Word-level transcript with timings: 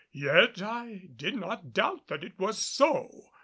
Yet 0.11 0.63
I 0.63 1.09
did 1.15 1.35
not 1.35 1.73
doubt 1.73 2.07
that 2.07 2.23
it 2.23 2.39
was 2.39 2.57
so. 2.57 3.07